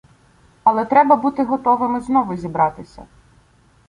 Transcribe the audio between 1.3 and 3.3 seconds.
готовими знову зібратися.